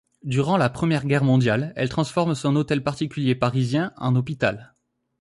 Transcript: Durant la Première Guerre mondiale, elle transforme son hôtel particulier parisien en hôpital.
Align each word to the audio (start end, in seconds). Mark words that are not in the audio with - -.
Durant 0.23 0.57
la 0.57 0.71
Première 0.71 1.05
Guerre 1.05 1.23
mondiale, 1.23 1.73
elle 1.75 1.87
transforme 1.89 2.33
son 2.33 2.55
hôtel 2.55 2.83
particulier 2.83 3.35
parisien 3.35 3.93
en 3.97 4.15
hôpital. 4.15 4.73